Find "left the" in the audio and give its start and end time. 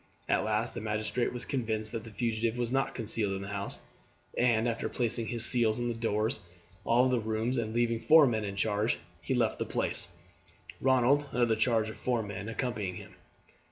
9.35-9.63